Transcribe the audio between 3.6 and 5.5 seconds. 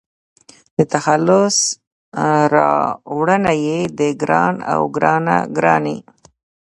يې د --ګران--او --ګرانه